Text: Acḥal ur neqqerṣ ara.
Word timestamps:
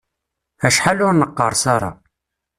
Acḥal 0.67 0.99
ur 1.07 1.13
neqqerṣ 1.15 1.63
ara. 1.75 1.91